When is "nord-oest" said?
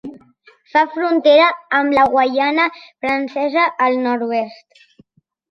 4.09-4.85